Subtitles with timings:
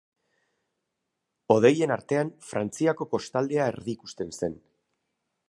[1.55, 4.59] Hodeien artean Frantziako kostaldea erdikusten zen.